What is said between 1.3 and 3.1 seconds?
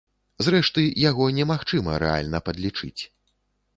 немагчыма рэальна падлічыць.